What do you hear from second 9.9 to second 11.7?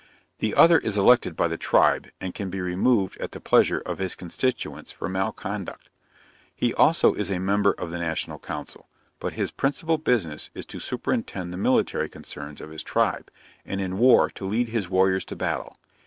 business is to superintend the